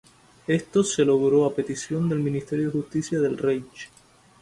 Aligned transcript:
Esto 0.47 0.83
se 0.83 1.05
logró 1.05 1.45
a 1.45 1.53
petición 1.53 2.09
del 2.09 2.17
Ministerio 2.21 2.71
de 2.71 2.71
Justicia 2.71 3.19
del 3.21 3.37
Reich. 3.37 3.89